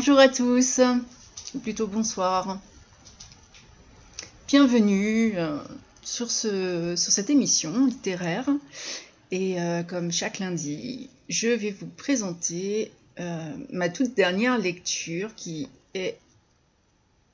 Bonjour 0.00 0.18
à 0.18 0.30
tous, 0.30 0.80
ou 1.54 1.58
plutôt 1.58 1.86
bonsoir. 1.86 2.58
Bienvenue 4.48 5.34
euh, 5.36 5.58
sur, 6.00 6.30
ce, 6.30 6.96
sur 6.96 7.12
cette 7.12 7.28
émission 7.28 7.84
littéraire. 7.84 8.48
Et 9.30 9.60
euh, 9.60 9.82
comme 9.82 10.10
chaque 10.10 10.38
lundi, 10.38 11.10
je 11.28 11.48
vais 11.48 11.70
vous 11.70 11.86
présenter 11.86 12.92
euh, 13.18 13.52
ma 13.68 13.90
toute 13.90 14.14
dernière 14.14 14.56
lecture 14.56 15.34
qui 15.34 15.68
est 15.92 16.16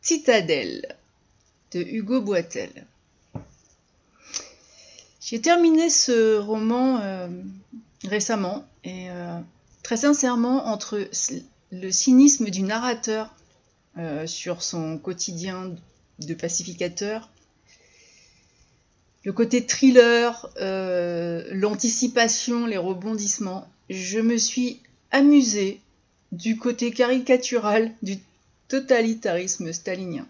Citadelle 0.01 0.97
de 1.71 1.79
Hugo 1.83 2.21
Boitel. 2.21 2.85
J'ai 5.21 5.41
terminé 5.41 5.89
ce 5.89 6.37
roman 6.39 7.01
récemment 8.03 8.67
et 8.83 9.07
très 9.85 9.99
sincèrement 9.99 10.67
entre 10.67 11.09
le 11.71 11.91
cynisme 11.91 12.51
du 12.51 12.63
narrateur 12.63 13.35
euh, 13.99 14.27
sur 14.27 14.63
son 14.63 14.99
quotidien 14.99 15.75
de 16.19 16.35
pacificateur, 16.35 17.31
le 19.25 19.33
côté 19.33 19.67
thriller, 19.67 20.49
euh, 20.61 21.45
l'anticipation, 21.51 22.67
les 22.67 22.77
rebondissements, 22.77 23.69
je 23.91 24.21
me 24.21 24.37
suis 24.37 24.81
amusée 25.11 25.81
du 26.33 26.57
côté 26.57 26.91
caricatural 26.93 27.93
du 28.03 28.19
totalitarisme 28.69 29.73
stalinien. 29.73 30.27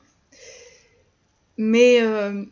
Mais 1.58 2.00
euh, 2.00 2.44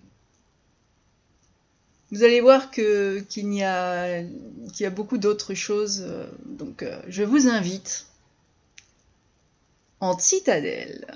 vous 2.11 2.23
allez 2.23 2.41
voir 2.41 2.71
qu'il 2.71 3.25
y, 3.35 3.63
a, 3.63 4.21
y 4.21 4.85
a 4.85 4.91
beaucoup 4.91 5.19
d'autres 5.19 5.55
choses. 5.55 6.07
donc 6.45 6.85
je 7.09 7.23
vous 7.23 7.49
invite 7.49 8.07
en 10.05 10.19
citadelle. 10.19 11.07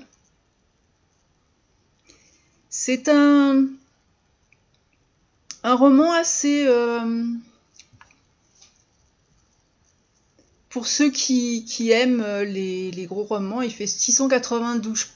C'est 2.69 3.09
un, 3.09 3.67
roman 5.63 6.11
assez... 6.13 6.65
Euh, 6.67 7.23
pour 10.69 10.85
ceux 10.85 11.09
qui, 11.09 11.91
aiment 11.91 12.23
les, 12.43 13.05
gros 13.07 13.23
romans, 13.23 13.61
il 13.61 13.71
fait 13.71 13.87
692, 13.87 15.07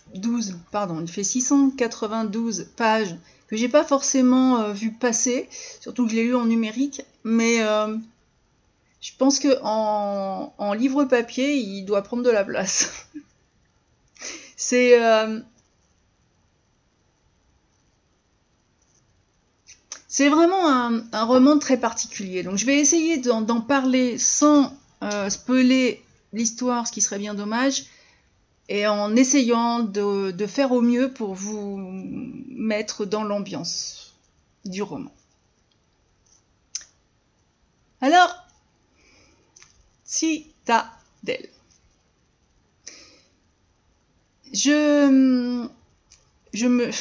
pardon, 0.71 0.99
il 0.99 1.07
fait 1.07 1.23
692 1.23 2.67
pages 2.75 3.15
que 3.47 3.55
j'ai 3.55 3.69
pas 3.69 3.83
forcément 3.83 4.61
euh, 4.61 4.73
vu 4.73 4.91
passer, 4.91 5.47
surtout 5.79 6.05
que 6.05 6.11
je 6.11 6.15
l'ai 6.15 6.23
lu 6.23 6.35
en 6.35 6.45
numérique, 6.45 7.03
mais 7.23 7.61
euh, 7.61 7.95
je 8.99 9.11
pense 9.17 9.39
que 9.39 9.59
en 9.61 10.73
livre 10.73 11.03
papier, 11.05 11.55
il 11.55 11.85
doit 11.85 12.01
prendre 12.01 12.23
de 12.23 12.31
la 12.31 12.43
place. 12.43 13.07
C'est 14.65 14.97
euh, 15.03 15.41
c'est 20.07 20.29
vraiment 20.29 20.69
un, 20.69 21.25
roman 21.25 21.59
très 21.59 21.77
particulier. 21.77 22.43
Donc 22.43 22.57
je 22.57 22.65
vais 22.65 22.79
essayer 22.79 23.17
d'en 23.17 23.59
parler 23.59 24.17
sans 24.17 24.73
euh, 25.01 25.29
spoiler 25.29 26.01
l'histoire, 26.31 26.87
ce 26.87 26.93
qui 26.93 27.01
serait 27.01 27.19
bien 27.19 27.33
dommage, 27.33 27.87
et 28.69 28.87
en 28.87 29.17
essayant 29.17 29.79
de, 29.79 30.47
faire 30.47 30.71
au 30.71 30.79
mieux 30.79 31.11
pour 31.11 31.33
vous 31.33 31.77
mettre 32.47 33.03
dans 33.03 33.25
l'ambiance 33.25 34.13
du 34.63 34.81
roman. 34.81 35.11
Alors, 37.99 38.33
Citadelle. 40.05 41.49
Je, 44.53 45.67
je 46.53 46.67
me, 46.67 46.91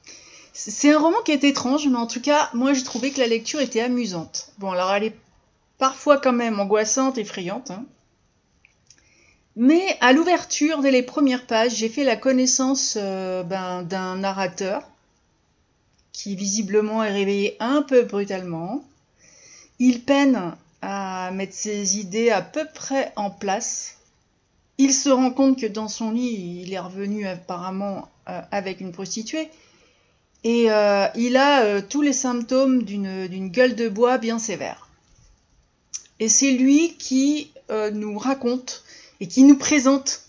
c'est 0.52 0.92
un 0.92 0.98
roman 0.98 1.18
qui 1.24 1.32
est 1.32 1.44
étrange, 1.44 1.86
mais 1.86 1.98
en 1.98 2.06
tout 2.06 2.20
cas, 2.20 2.50
moi 2.54 2.72
j'ai 2.72 2.82
trouvé 2.82 3.10
que 3.10 3.20
la 3.20 3.26
lecture 3.26 3.60
était 3.60 3.80
amusante. 3.80 4.48
Bon, 4.58 4.70
alors 4.70 4.92
elle 4.92 5.04
est 5.04 5.16
parfois 5.78 6.18
quand 6.18 6.32
même 6.32 6.58
angoissante, 6.58 7.18
effrayante. 7.18 7.70
Hein. 7.70 7.84
Mais 9.56 9.96
à 10.00 10.12
l'ouverture, 10.12 10.80
dès 10.80 10.90
les 10.90 11.02
premières 11.02 11.46
pages, 11.46 11.74
j'ai 11.76 11.90
fait 11.90 12.04
la 12.04 12.16
connaissance 12.16 12.96
euh, 12.98 13.42
ben, 13.42 13.82
d'un 13.82 14.16
narrateur 14.16 14.82
qui 16.12 16.36
visiblement 16.36 17.04
est 17.04 17.12
réveillé 17.12 17.56
un 17.60 17.82
peu 17.82 18.02
brutalement. 18.02 18.84
Il 19.78 20.02
peine 20.02 20.54
à 20.80 21.30
mettre 21.32 21.54
ses 21.54 21.98
idées 21.98 22.30
à 22.30 22.42
peu 22.42 22.66
près 22.74 23.12
en 23.16 23.30
place 23.30 23.98
il 24.82 24.92
se 24.92 25.10
rend 25.10 25.30
compte 25.30 25.60
que 25.60 25.66
dans 25.66 25.86
son 25.86 26.10
lit, 26.10 26.62
il 26.64 26.72
est 26.72 26.78
revenu 26.80 27.24
apparemment 27.24 28.10
euh, 28.28 28.40
avec 28.50 28.80
une 28.80 28.90
prostituée. 28.90 29.48
Et 30.42 30.72
euh, 30.72 31.06
il 31.14 31.36
a 31.36 31.62
euh, 31.62 31.80
tous 31.88 32.02
les 32.02 32.12
symptômes 32.12 32.82
d'une 32.82 33.48
gueule 33.48 33.76
de 33.76 33.88
bois 33.88 34.18
bien 34.18 34.40
sévère. 34.40 34.88
Et 36.18 36.28
c'est 36.28 36.50
lui 36.50 36.94
qui 36.98 37.50
nous 37.94 38.18
raconte 38.18 38.84
et 39.20 39.28
qui 39.28 39.44
nous 39.44 39.56
présente 39.56 40.24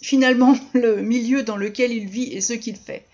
finalement 0.00 0.56
le 0.72 1.02
milieu 1.02 1.42
dans 1.42 1.56
lequel 1.56 1.90
il 1.90 2.06
vit 2.06 2.32
et 2.32 2.40
ce 2.40 2.52
qu'il 2.52 2.76
fait. 2.76 3.06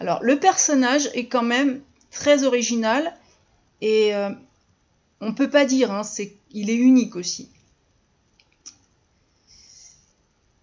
Alors 0.00 0.22
le 0.22 0.38
personnage 0.38 1.10
est 1.12 1.26
quand 1.26 1.42
même 1.42 1.82
très 2.10 2.44
original 2.44 3.14
et 3.82 4.12
on 5.20 5.26
ne 5.26 5.34
peut 5.34 5.50
pas 5.50 5.66
dire, 5.66 5.92
hein, 5.92 6.02
il 6.52 6.70
est 6.70 6.76
unique 6.76 7.16
aussi. 7.16 7.50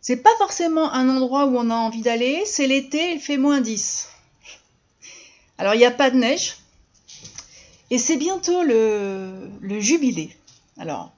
C'est 0.10 0.24
pas 0.24 0.36
forcément 0.40 0.92
un 0.92 1.08
endroit 1.08 1.46
où 1.46 1.56
on 1.56 1.70
a 1.70 1.76
envie 1.76 2.02
d'aller, 2.02 2.42
c'est 2.48 2.66
l'été, 2.66 3.14
il 3.14 3.20
fait 3.20 3.38
moins 3.38 3.62
10. 3.62 4.10
Alors 5.60 5.76
il 5.76 5.78
n'y 5.78 5.86
a 5.86 5.92
pas 5.92 6.10
de 6.10 6.16
neige, 6.18 6.58
et 7.92 8.00
c'est 8.00 8.18
bientôt 8.18 8.64
le, 8.64 9.52
le 9.62 9.80
jubilé. 9.80 10.36
Alors, 10.80 11.14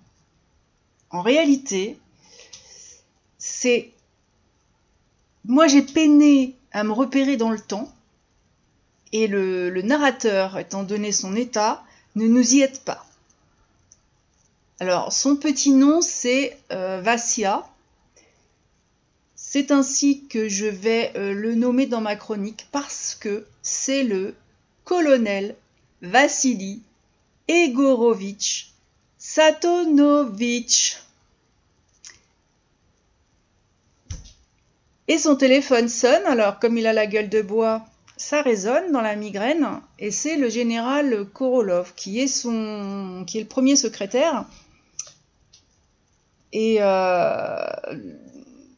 en 1.09 1.21
réalité, 1.21 1.97
c'est... 3.37 3.91
Moi 5.45 5.67
j'ai 5.67 5.83
peiné 5.83 6.57
à 6.73 6.83
me 6.83 6.91
repérer 6.91 7.37
dans 7.37 7.51
le 7.51 7.61
temps, 7.61 7.89
et 9.13 9.27
le, 9.27 9.71
narrateur, 9.83 10.59
étant 10.59 10.83
donné 10.83 11.13
son 11.13 11.37
état, 11.37 11.81
ne 12.15 12.27
nous 12.27 12.55
y 12.55 12.59
aide 12.59 12.79
pas. 12.79 13.05
Alors, 14.81 15.13
son 15.13 15.37
petit 15.37 15.71
nom, 15.71 16.01
c'est 16.01 16.59
euh, 16.73 16.99
Vassia, 17.01 17.70
c'est 19.53 19.71
ainsi 19.71 20.27
que 20.29 20.47
je 20.47 20.65
vais 20.65 21.11
euh, 21.17 21.33
le 21.33 21.55
nommer 21.55 21.85
dans 21.85 21.99
ma 21.99 22.15
chronique 22.15 22.67
parce 22.71 23.15
que 23.15 23.45
c'est 23.61 24.03
le 24.03 24.33
colonel 24.85 25.57
Vassili 26.01 26.81
Egorovitch 27.49 28.71
Satonovitch. 29.17 31.01
Et 35.09 35.17
son 35.17 35.35
téléphone 35.35 35.89
sonne, 35.89 36.25
alors 36.27 36.57
comme 36.59 36.77
il 36.77 36.87
a 36.87 36.93
la 36.93 37.05
gueule 37.05 37.27
de 37.27 37.41
bois, 37.41 37.85
ça 38.15 38.41
résonne 38.41 38.93
dans 38.93 39.01
la 39.01 39.17
migraine, 39.17 39.67
et 39.99 40.11
c'est 40.11 40.37
le 40.37 40.47
général 40.47 41.25
Korolov 41.25 41.93
qui 41.97 42.21
est, 42.21 42.27
son, 42.27 43.25
qui 43.27 43.39
est 43.39 43.41
le 43.41 43.47
premier 43.47 43.75
secrétaire. 43.75 44.45
Et 46.53 46.77
euh, 46.79 47.65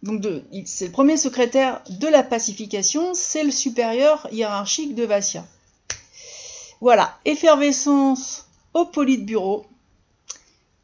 donc 0.04 0.22
c'est 0.66 0.88
le 0.88 0.92
premier 0.92 1.16
secrétaire 1.16 1.82
de 1.90 2.08
la 2.08 2.24
pacification, 2.24 3.14
c'est 3.14 3.44
le 3.44 3.52
supérieur 3.52 4.28
hiérarchique 4.34 4.96
de 4.96 5.06
Vassia. 5.06 5.46
Voilà, 6.82 7.18
effervescence 7.24 8.46
au 8.74 8.86
Politburo. 8.86 9.66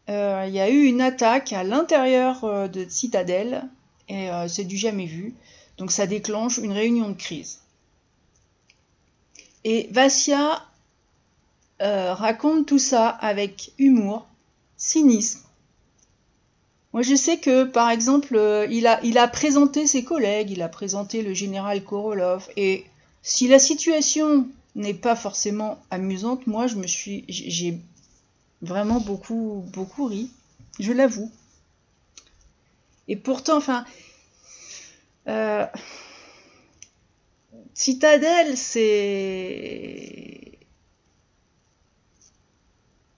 Euh, 0.09 0.45
il 0.47 0.53
y 0.53 0.61
a 0.61 0.69
eu 0.69 0.85
une 0.85 1.01
attaque 1.01 1.51
à 1.51 1.65
l'intérieur 1.65 2.45
euh, 2.45 2.69
de 2.69 2.85
Citadelle, 2.87 3.67
et 4.07 4.31
euh, 4.31 4.47
c'est 4.47 4.63
du 4.63 4.77
jamais 4.77 5.05
vu. 5.05 5.35
Donc 5.77 5.91
ça 5.91 6.07
déclenche 6.07 6.57
une 6.57 6.71
réunion 6.71 7.09
de 7.09 7.15
crise. 7.15 7.59
Et 9.65 9.89
Vassia 9.91 10.63
raconte 11.81 12.67
tout 12.67 12.79
ça 12.79 13.09
avec 13.09 13.73
humour, 13.77 14.27
cynisme 14.77 15.48
moi, 16.93 17.03
je 17.03 17.15
sais 17.15 17.37
que, 17.37 17.65
par 17.65 17.89
exemple, 17.89 18.35
euh, 18.35 18.65
il, 18.69 18.87
a, 18.87 18.99
il 19.03 19.17
a 19.17 19.27
présenté 19.27 19.85
ses 19.85 20.03
collègues, 20.03 20.49
il 20.49 20.61
a 20.61 20.69
présenté 20.69 21.21
le 21.21 21.33
général 21.33 21.83
Korolov, 21.83 22.49
et 22.57 22.85
si 23.21 23.47
la 23.47 23.59
situation 23.59 24.47
n'est 24.75 24.95
pas 24.95 25.15
forcément 25.15 25.79
amusante, 25.91 26.47
moi, 26.47 26.67
je 26.67 26.75
me 26.75 26.87
suis, 26.87 27.25
j'ai 27.27 27.79
vraiment 28.61 28.99
beaucoup, 28.99 29.63
beaucoup 29.71 30.05
ri, 30.05 30.31
je 30.79 30.91
l'avoue. 30.91 31.31
Et 33.07 33.15
pourtant, 33.15 33.57
enfin, 33.57 33.85
euh, 35.27 35.65
Citadelle, 37.73 38.57
c'est, 38.57 40.59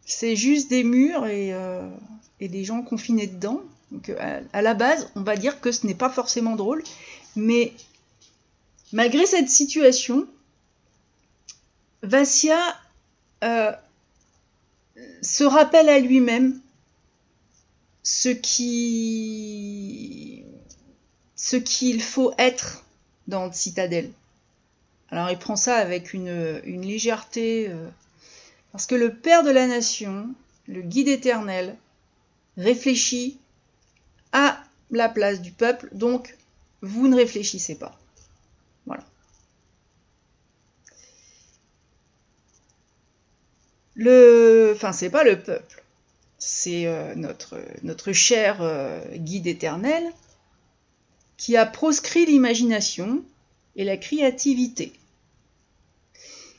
c'est 0.06 0.36
juste 0.36 0.70
des 0.70 0.84
murs 0.84 1.26
et 1.26 1.54
euh, 1.54 1.90
et 2.42 2.50
des 2.50 2.66
gens 2.66 2.82
confinés 2.82 3.28
dedans. 3.28 3.62
Donc 3.92 4.10
à 4.10 4.62
la 4.62 4.74
base, 4.74 5.10
on 5.16 5.22
va 5.22 5.38
dire 5.38 5.62
que 5.62 5.72
ce 5.72 5.86
n'est 5.86 5.96
pas 5.96 6.10
forcément 6.10 6.56
drôle, 6.56 6.84
mais 7.36 7.74
malgré 8.92 9.26
cette 9.26 9.50
situation, 9.50 10.28
Vassia 12.04 12.60
euh, 13.44 13.72
se 15.22 15.44
rappelle 15.44 15.90
à 15.90 16.00
lui-même 16.00 16.60
ce 18.04 18.30
qu'il 18.30 20.46
faut 22.02 22.34
être 22.38 22.84
dans 23.28 23.52
Citadelle. 23.52 24.12
Alors 25.10 25.30
il 25.30 25.38
prend 25.38 25.56
ça 25.56 25.76
avec 25.76 26.14
une, 26.14 26.60
légèreté, 26.66 27.68
euh, 27.70 27.88
parce 28.72 28.86
que 28.86 28.96
le 28.96 29.14
Père 29.14 29.44
de 29.44 29.52
la 29.52 29.68
Nation, 29.68 30.30
le 30.68 30.82
guide 30.82 31.10
éternel, 31.10 31.76
réfléchit 32.58 33.40
à 34.32 34.64
la 34.92 35.10
place 35.10 35.42
du 35.42 35.52
peuple, 35.52 35.90
donc 35.94 36.38
vous 36.82 37.08
ne 37.08 37.16
réfléchissez 37.16 37.76
pas. 37.76 37.98
Voilà. 38.86 39.04
Le, 43.96 44.74
enfin, 44.76 44.92
c'est 44.92 45.10
pas 45.10 45.24
le 45.24 45.42
peuple, 45.42 45.84
c'est 46.38 46.88
euh, 46.88 47.14
notre, 47.16 48.12
cher 48.12 48.62
euh, 48.62 49.00
guide 49.16 49.48
éternel 49.48 50.04
qui 51.38 51.58
a 51.58 51.66
proscrit 51.66 52.26
l'imagination 52.26 53.24
et 53.76 53.84
la 53.84 53.98
créativité. 53.98 54.94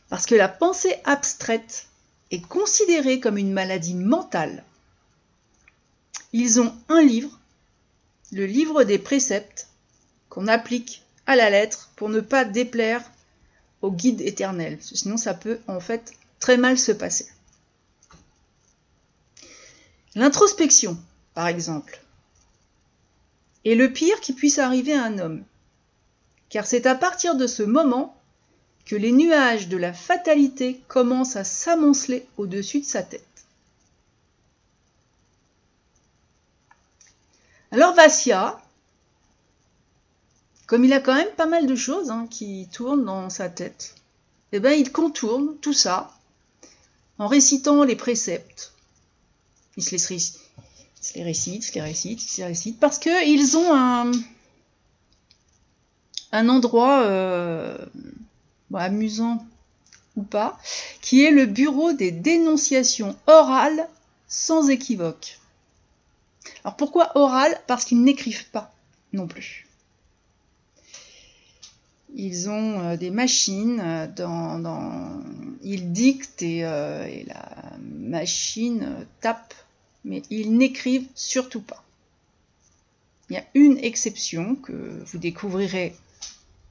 Parce 0.09 0.27
que 0.27 0.35
la 0.35 0.49
pensée 0.49 0.97
abstraite 1.05 1.87
est 2.31 2.47
considérée 2.47 3.21
comme 3.21 3.39
une 3.39 3.53
maladie 3.53 3.95
mentale. 3.95 4.65
Ils 6.33 6.61
ont 6.61 6.75
un 6.89 7.03
livre, 7.03 7.39
le 8.33 8.47
livre 8.47 8.85
des 8.85 8.99
préceptes, 8.99 9.69
qu'on 10.29 10.49
applique 10.49 11.03
à 11.27 11.37
la 11.37 11.51
lettre 11.51 11.91
pour 11.97 12.09
ne 12.09 12.21
pas 12.21 12.45
déplaire 12.45 13.03
au 13.83 13.91
guide 13.91 14.23
éternel. 14.23 14.79
Sinon, 14.81 15.17
ça 15.17 15.35
peut 15.35 15.61
en 15.69 15.81
fait 15.81 16.15
très 16.41 16.57
mal 16.57 16.79
se 16.79 16.93
passer. 16.93 17.27
L'introspection, 20.15 20.99
par 21.35 21.49
exemple, 21.49 22.01
est 23.65 23.75
le 23.75 23.93
pire 23.93 24.21
qui 24.21 24.33
puisse 24.33 24.59
arriver 24.59 24.95
à 24.95 25.05
un 25.05 25.19
homme, 25.19 25.45
car 26.49 26.67
c'est 26.67 26.87
à 26.87 26.95
partir 26.95 27.35
de 27.35 27.47
ce 27.47 27.63
moment 27.63 28.19
que 28.85 28.97
les 28.97 29.13
nuages 29.13 29.69
de 29.69 29.77
la 29.77 29.93
fatalité 29.93 30.81
commencent 30.89 31.37
à 31.37 31.45
s'amonceler 31.45 32.27
au-dessus 32.37 32.81
de 32.81 32.85
sa 32.85 33.03
tête. 33.03 33.32
Alors 37.73 37.95
Vassia, 37.95 38.61
comme 40.67 40.85
il 40.85 40.93
a 40.93 41.01
quand 41.01 41.15
même 41.15 41.35
pas 41.39 41.47
mal 41.47 41.67
de 41.67 41.75
choses 41.75 42.11
hein, 42.11 42.27
qui 42.31 42.69
tournent 42.71 43.07
dans 43.07 43.31
sa 43.31 43.49
tête, 43.49 43.95
eh 44.53 44.61
ben, 44.61 44.79
il 44.79 44.93
contourne 44.93 45.57
tout 45.57 45.73
ça 45.73 46.13
en 47.19 47.27
récitant 47.27 47.83
les 47.85 47.97
préceptes. 47.97 48.75
Il 49.79 49.83
se 49.83 49.93
les, 49.93 49.97
récite, 49.97 50.39
il 51.01 51.07
se 51.07 51.15
les 51.15 51.83
récite, 51.83 52.23
il 52.23 52.29
se 52.29 52.41
les 52.43 52.47
récite, 52.47 52.79
parce 52.79 52.99
qu'ils 52.99 53.57
ont 53.57 53.75
un, 53.75 54.13
un 56.33 56.49
endroit 56.51 57.05
euh, 57.05 57.79
amusant 58.75 59.47
ou 60.17 60.25
pas, 60.25 60.59
qui 61.01 61.25
est 61.25 61.31
le 61.31 61.47
bureau 61.47 61.95
des 61.95 62.11
dénonciations 62.11 63.17
orales 63.27 63.89
sans 64.29 64.69
équivoque. 64.69 65.39
Alors 66.65 66.77
pourquoi 66.77 67.17
orales 67.17 67.59
Parce 67.67 67.85
qu'ils 67.85 68.03
n'écrivent 68.03 68.49
pas 68.51 68.73
non 69.13 69.27
plus. 69.27 69.67
Ils 72.15 72.49
ont 72.49 72.81
euh, 72.81 72.97
des 72.97 73.11
machines, 73.11 73.81
euh, 73.81 74.07
dans, 74.07 75.23
ils 75.63 75.93
dictent 75.93 76.43
et, 76.43 76.59
et 76.59 77.25
la 77.27 77.49
machine 77.81 79.07
tape, 79.21 79.55
mais 80.05 80.23
ils 80.31 80.57
n'écrivent 80.57 81.09
surtout 81.15 81.63
pas. 81.63 81.83
Il 83.31 83.37
y 83.37 83.39
a 83.39 83.45
une 83.55 83.79
exception 83.79 84.57
que 84.57 85.03
vous 85.07 85.19
découvrirez 85.19 85.97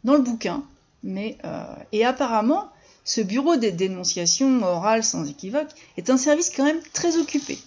dans 0.03 0.13
le 0.13 0.21
bouquin, 0.21 0.63
mais, 1.03 1.37
euh, 1.43 1.75
et 1.91 2.05
apparemment, 2.05 2.69
ce 3.03 3.21
bureau 3.21 3.55
des 3.55 3.71
dénonciations 3.71 4.61
orales 4.61 5.03
sans 5.03 5.27
équivoque 5.27 5.69
est 5.97 6.09
un 6.09 6.17
service 6.17 6.51
quand 6.55 6.65
même 6.65 6.81
très 6.93 7.17
occupé. 7.17 7.57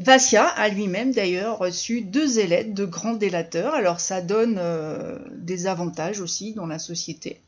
Vassia 0.00 0.48
a 0.48 0.68
lui-même 0.70 1.12
d'ailleurs 1.12 1.58
reçu 1.58 2.00
deux 2.00 2.38
ailettes 2.38 2.72
de 2.72 2.86
grands 2.86 3.12
délateurs, 3.12 3.74
alors 3.74 4.00
ça 4.00 4.22
donne 4.22 4.56
euh, 4.58 5.18
des 5.30 5.66
avantages 5.66 6.20
aussi 6.20 6.54
dans 6.54 6.66
la 6.66 6.78
société. 6.78 7.38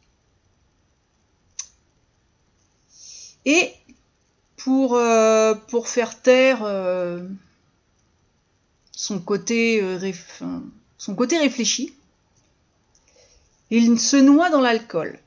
Et 3.47 3.73
pour, 4.57 4.97
euh, 4.97 5.55
faire 5.87 6.21
taire 6.21 6.61
son, 8.93 9.19
côté, 9.19 9.83
son 10.99 11.15
côté 11.15 11.39
réfléchi, 11.39 11.95
il 13.71 13.99
se 13.99 14.17
noie 14.17 14.51
dans 14.51 14.61
l'alcool. 14.61 15.19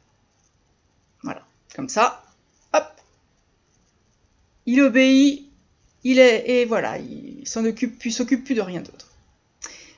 Voilà, 1.23 1.43
comme 1.75 1.89
ça, 1.89 2.23
hop, 2.73 2.85
il 4.67 4.79
obéit, 4.81 5.44
il 6.05 6.19
est, 6.19 6.47
et 6.47 6.65
voilà, 6.65 6.99
il 6.99 7.45
s'en 7.47 7.65
occupe 7.65 7.97
plus, 7.97 8.11
s'occupe 8.11 8.45
plus 8.45 8.53
de 8.53 8.61
rien 8.61 8.79
d'autre. 8.79 9.11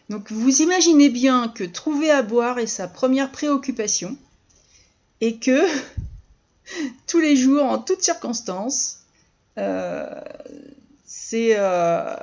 Donc 0.10 0.32
vous 0.32 0.62
imaginez 0.62 1.10
bien 1.10 1.50
que 1.50 1.66
trouver 1.66 2.10
à 2.10 2.22
boire 2.22 2.60
est 2.60 2.66
sa 2.66 2.88
première 2.88 3.30
préoccupation 3.30 4.18
et 5.20 5.36
que 5.36 5.68
tous 7.08 7.20
les 7.20 7.36
jours, 7.36 7.64
en 7.64 7.78
toutes 7.78 8.02
circonstances, 8.02 9.00
euh, 9.58 10.10
c'est 11.06 11.56
euh, 11.58 12.16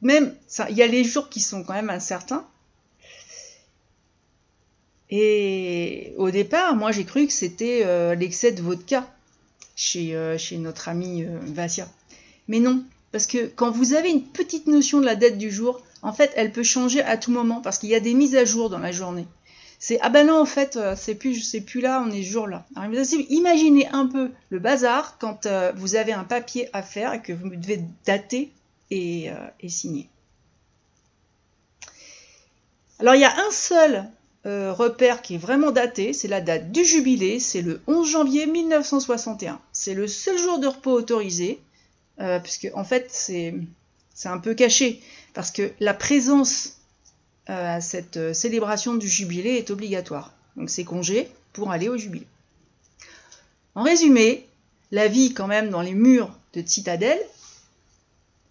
même 0.00 0.32
il 0.70 0.76
y 0.76 0.82
a 0.82 0.86
les 0.86 1.02
jours 1.02 1.28
qui 1.28 1.40
sont 1.40 1.64
quand 1.64 1.74
même 1.74 1.90
incertains 1.90 2.46
et 5.10 6.14
au 6.18 6.30
départ, 6.30 6.76
moi 6.76 6.92
j'ai 6.92 7.04
cru 7.04 7.26
que 7.26 7.32
c'était 7.32 7.82
euh, 7.84 8.14
l'excès 8.14 8.52
de 8.52 8.62
vodka 8.62 9.12
chez, 9.74 10.36
chez 10.38 10.58
notre 10.58 10.88
ami 10.88 11.24
Vassia. 11.24 11.88
Mais 12.48 12.60
non, 12.60 12.82
parce 13.12 13.26
que 13.26 13.46
quand 13.46 13.70
vous 13.70 13.94
avez 13.94 14.10
une 14.10 14.22
petite 14.22 14.66
notion 14.66 15.00
de 15.00 15.06
la 15.06 15.14
dette 15.14 15.38
du 15.38 15.50
jour, 15.50 15.80
en 16.02 16.12
fait, 16.12 16.32
elle 16.36 16.52
peut 16.52 16.62
changer 16.62 17.02
à 17.02 17.16
tout 17.16 17.30
moment 17.30 17.60
parce 17.60 17.78
qu'il 17.78 17.88
y 17.88 17.94
a 17.94 18.00
des 18.00 18.14
mises 18.14 18.36
à 18.36 18.44
jour 18.44 18.70
dans 18.70 18.78
la 18.78 18.92
journée. 18.92 19.26
C'est 19.78 19.98
ah 20.02 20.08
ben 20.08 20.26
non, 20.26 20.40
en 20.40 20.44
fait, 20.44 20.78
c'est 20.96 21.14
plus, 21.14 21.56
plus 21.64 21.80
là, 21.80 22.04
on 22.04 22.10
est 22.10 22.22
jour 22.22 22.48
là. 22.48 22.66
Alors, 22.74 22.90
imaginez 23.28 23.86
un 23.92 24.06
peu 24.06 24.30
le 24.50 24.58
bazar 24.58 25.18
quand 25.18 25.46
vous 25.76 25.94
avez 25.94 26.12
un 26.12 26.24
papier 26.24 26.68
à 26.72 26.82
faire 26.82 27.12
et 27.14 27.22
que 27.22 27.32
vous 27.32 27.50
devez 27.50 27.80
dater 28.04 28.50
et, 28.90 29.30
et 29.60 29.68
signer. 29.68 30.08
Alors 33.00 33.14
il 33.14 33.20
y 33.20 33.24
a 33.24 33.36
un 33.46 33.50
seul 33.50 34.10
euh, 34.46 34.72
repère 34.72 35.22
qui 35.22 35.34
est 35.34 35.38
vraiment 35.38 35.70
daté, 35.70 36.12
c'est 36.12 36.28
la 36.28 36.40
date 36.40 36.72
du 36.72 36.84
jubilé, 36.84 37.38
c'est 37.38 37.62
le 37.62 37.80
11 37.86 38.08
janvier 38.08 38.46
1961. 38.46 39.60
C'est 39.72 39.94
le 39.94 40.08
seul 40.08 40.36
jour 40.36 40.58
de 40.58 40.66
repos 40.66 40.92
autorisé, 40.92 41.60
euh, 42.20 42.40
puisque 42.40 42.68
en 42.74 42.84
fait 42.84 43.06
c'est 43.10 43.54
un 44.24 44.38
peu 44.38 44.54
caché, 44.54 45.00
parce 45.34 45.50
que 45.50 45.72
la 45.80 45.94
présence 45.94 46.78
euh, 47.50 47.76
à 47.76 47.80
cette 47.80 48.34
célébration 48.34 48.94
du 48.94 49.08
jubilé 49.08 49.56
est 49.56 49.70
obligatoire. 49.70 50.34
Donc 50.56 50.70
c'est 50.70 50.84
congé 50.84 51.30
pour 51.52 51.70
aller 51.70 51.88
au 51.88 51.96
jubilé. 51.96 52.26
En 53.74 53.84
résumé, 53.84 54.46
la 54.90 55.08
vie 55.08 55.32
quand 55.32 55.46
même 55.46 55.70
dans 55.70 55.82
les 55.82 55.94
murs 55.94 56.34
de 56.54 56.62
Citadelle, 56.66 57.20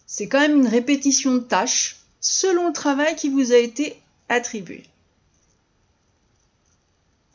c'est 0.06 0.28
quand 0.28 0.40
même 0.40 0.56
une 0.56 0.68
répétition 0.68 1.34
de 1.34 1.40
tâches 1.40 1.98
selon 2.22 2.68
le 2.68 2.74
travail 2.74 3.16
qui 3.16 3.30
vous 3.30 3.52
a 3.52 3.58
été 3.58 4.00
attribué. 4.30 4.84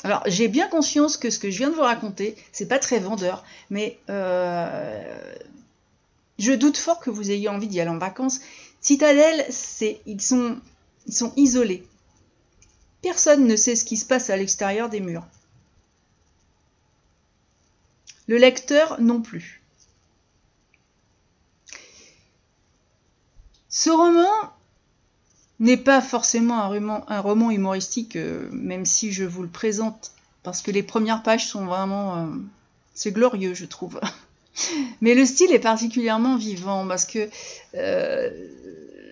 Alors, 0.05 0.23
j'ai 0.27 0.49
bien 0.49 0.69
conscience 0.69 1.17
que 1.17 1.31
ce 1.31 1.39
que 1.39 1.51
je 1.51 1.59
viens 1.59 1.71
de 1.71 1.75
vous 1.75 1.83
raconter, 1.83 2.37
c'est 2.51 2.67
pas 2.67 2.79
très 2.79 2.99
vendeur, 2.99 3.45
mais 3.71 3.99
euh, 4.11 5.35
je 6.43 6.53
doute 6.53 6.77
fort 6.77 6.99
que 6.99 7.11
vous 7.11 7.31
ayez 7.31 7.49
envie 7.49 7.69
d'y 7.69 7.81
aller 7.81 7.91
en 7.91 7.99
vacances. 7.99 8.41
Citadelle, 8.81 9.47
c'est 9.49 10.01
ils 10.07 10.21
sont, 10.21 10.61
isolés. 11.37 11.87
Personne 13.01 13.47
ne 13.47 13.55
sait 13.55 13.77
ce 13.77 13.85
qui 13.85 13.97
se 13.97 14.05
passe 14.05 14.29
à 14.29 14.37
l'extérieur 14.37 14.89
des 14.89 14.99
murs. 14.99 15.25
Le 18.27 18.39
lecteur 18.39 19.01
non 19.01 19.23
plus. 19.23 19.63
Ce 23.69 23.91
roman 23.91 24.53
n'est 25.61 25.77
pas 25.77 26.01
forcément 26.01 26.61
un 27.07 27.21
roman, 27.21 27.51
humoristique, 27.53 28.17
euh, 28.17 28.49
même 28.51 28.85
si 28.85 29.13
je 29.13 29.23
vous 29.23 29.43
le 29.43 29.49
présente, 29.49 30.11
parce 30.43 30.61
que 30.61 30.73
les 30.73 30.83
premières 30.83 31.23
pages 31.23 31.47
sont 31.47 31.67
vraiment... 31.67 32.17
Euh, 32.17 32.27
c'est 32.95 33.13
glorieux, 33.13 33.55
je 33.55 33.65
trouve. 33.65 34.01
Mais 35.01 35.15
le 35.15 35.25
style 35.25 35.53
est 35.53 35.59
particulièrement 35.59 36.37
vivant, 36.37 36.87
parce 36.87 37.05
que 37.05 37.29
euh, 37.75 38.31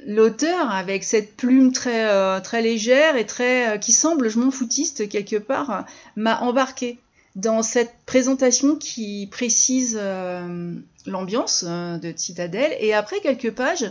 l'auteur, 0.06 0.70
avec 0.70 1.04
cette 1.04 1.36
plume 1.36 1.72
très, 1.72 2.08
euh, 2.10 2.40
très 2.40 2.62
légère 2.62 3.16
et 3.16 3.26
très, 3.26 3.74
euh, 3.74 3.78
qui 3.78 3.92
semble, 3.92 4.28
je 4.28 4.38
m'en 4.38 4.50
foutiste 4.50 5.08
quelque 5.08 5.36
part, 5.36 5.84
m'a 6.16 6.40
embarqué 6.40 6.98
dans 7.36 7.62
cette 7.62 7.94
présentation 8.06 8.76
qui 8.76 9.28
précise 9.30 10.00
l'ambiance 11.06 11.64
de 11.64 12.12
Citadelle. 12.16 12.76
Et 12.80 12.92
après 12.92 13.20
quelques 13.20 13.52
pages, 13.52 13.88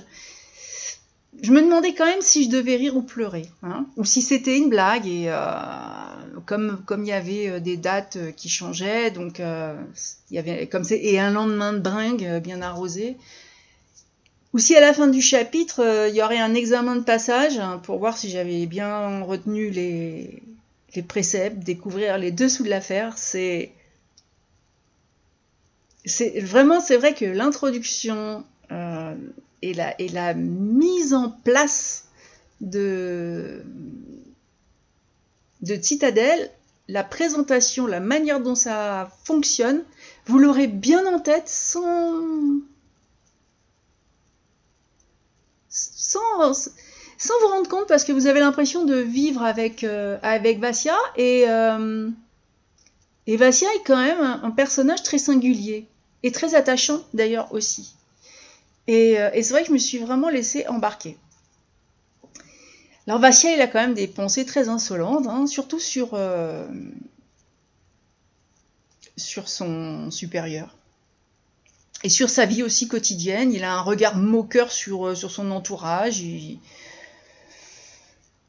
je 1.42 1.52
me 1.52 1.62
demandais 1.62 1.94
quand 1.94 2.06
même 2.06 2.22
si 2.22 2.46
je 2.46 2.50
devais 2.50 2.76
rire 2.76 2.98
ou 2.98 3.02
pleurer, 3.02 3.46
hein, 3.64 3.86
ou 3.98 4.04
si 4.04 4.22
c'était 4.22 4.58
une 4.58 4.70
blague. 4.70 5.08
Et 5.08 5.32
comme 6.46 6.82
comme 6.86 7.04
il 7.04 7.10
y 7.10 7.14
avait 7.14 7.62
des 7.62 7.78
dates 7.78 8.18
qui 8.36 8.50
changeaient, 8.50 9.12
donc 9.12 9.40
y 10.32 10.38
avait 10.38 10.68
comme 10.68 10.84
et 10.90 11.20
un 11.20 11.32
lendemain 11.32 11.74
de 11.74 11.80
bringue 11.80 12.42
bien 12.42 12.62
arrosé. 12.62 13.18
Ou 14.54 14.60
si 14.60 14.76
à 14.76 14.82
la 14.82 14.94
fin 14.94 15.08
du 15.08 15.22
chapitre, 15.22 15.84
euh, 15.84 16.10
il 16.10 16.16
y 16.16 16.24
aurait 16.24 16.40
un 16.40 16.56
examen 16.56 16.96
de 16.96 17.04
passage 17.04 17.60
hein, 17.60 17.80
pour 17.84 18.00
voir 18.00 18.18
si 18.18 18.30
j'avais 18.30 18.66
bien 18.66 19.22
retenu 19.22 19.70
les, 19.70 20.42
les 20.96 21.04
préceptes, 21.04 21.60
découvrir 21.60 22.18
les 22.18 22.32
dessous 22.32 22.64
de 22.64 22.70
l'affaire, 22.70 23.18
c'est 23.18 23.72
c'est 26.06 26.40
vraiment 26.40 26.80
c'est 26.80 26.98
vrai 26.98 27.14
que 27.14 27.26
l'introduction 27.26 28.44
euh, 28.72 29.14
et, 29.62 29.74
la, 29.74 30.00
et 30.00 30.10
la 30.10 30.34
mise 30.34 31.14
en 31.14 31.30
place 31.30 32.06
de 32.62 33.64
de 35.62 35.78
Citadel, 35.82 36.50
la 36.88 37.04
présentation, 37.04 37.86
la 37.86 38.00
manière 38.00 38.40
dont 38.40 38.56
ça 38.56 39.12
fonctionne, 39.26 39.84
vous 40.26 40.40
l'aurez 40.40 40.68
bien 40.68 41.06
en 41.14 41.20
tête 41.20 41.50
sans 41.50 42.62
sans, 45.70 47.34
vous 47.42 47.48
rendre 47.48 47.70
compte 47.70 47.88
parce 47.88 48.04
que 48.04 48.12
vous 48.12 48.28
avez 48.28 48.40
l'impression 48.40 48.86
de 48.86 48.96
vivre 48.96 49.44
avec, 49.44 49.84
euh, 49.84 50.18
avec 50.24 50.60
Vassia 50.60 50.98
et, 51.16 51.46
euh, 51.48 52.10
et 53.28 53.38
Vassia 53.38 53.68
est 53.76 53.84
quand 53.86 53.98
même 53.98 54.22
un, 54.22 54.52
personnage 54.52 55.04
très 55.04 55.20
singulier 55.20 55.88
et 56.24 56.32
très 56.32 56.56
attachant 56.56 57.02
d'ailleurs 57.14 57.54
aussi. 57.54 57.94
Et, 58.90 59.20
euh, 59.20 59.30
et 59.34 59.44
c'est 59.44 59.54
vrai 59.54 59.62
que 59.62 59.68
je 59.68 59.74
me 59.74 59.78
suis 59.78 60.00
vraiment 60.00 60.30
laissée 60.30 60.68
embarquer. 60.68 61.18
Alors 63.06 63.20
Vassia, 63.20 63.54
il 63.54 63.62
a 63.62 63.68
quand 63.68 63.80
même 63.80 63.94
des 63.94 64.08
pensées 64.08 64.46
très 64.46 64.68
insolentes, 64.68 65.28
hein, 65.28 65.48
surtout 65.48 65.80
sur, 65.80 66.18
sur 69.18 69.48
son 69.48 70.12
supérieur 70.12 70.76
et 72.04 72.10
sur 72.10 72.30
sa 72.30 72.46
vie 72.46 72.64
aussi 72.64 72.88
quotidienne. 72.88 73.54
Il 73.54 73.64
a 73.64 73.74
un 73.74 73.82
regard 73.82 74.16
moqueur 74.16 74.72
sur, 74.72 75.08
euh, 75.08 75.16
son 75.16 75.52
entourage. 75.52 76.24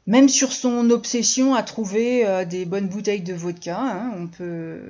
Même 0.07 0.29
sur 0.29 0.51
son 0.51 0.89
obsession 0.89 1.53
à 1.53 1.63
trouver 1.63 2.25
euh, 2.25 2.45
des 2.45 2.65
bonnes 2.65 2.87
bouteilles 2.87 3.21
de 3.21 3.33
vodka, 3.33 3.77
hein, 3.79 4.13
on 4.17 4.27
peut. 4.27 4.81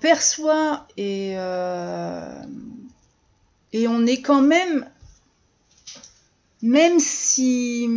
Perçoit 0.00 0.86
et, 0.96 1.34
euh, 1.36 2.42
et 3.72 3.88
on 3.88 4.06
est 4.06 4.20
quand 4.20 4.42
même. 4.42 4.88
Même 6.62 6.98
si. 6.98 7.88